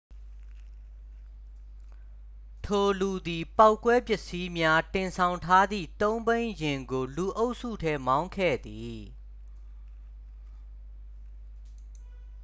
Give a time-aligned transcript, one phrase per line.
[2.65, 8.99] ထိုလူသည် ပေါက်ကွဲပစ္စည်းများ တင်ဆောင်ထားသည် သုံးဘီးယာဉ်ကို လူအုပ်စုထဲ မောင်းခဲ့သည်